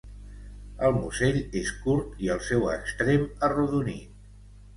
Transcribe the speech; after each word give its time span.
El 0.87 0.95
musell 1.01 1.37
és 1.61 1.69
curt 1.83 2.15
i 2.25 2.31
el 2.37 2.41
seu 2.47 2.65
extrem 2.77 3.29
arrodonit. 3.51 4.19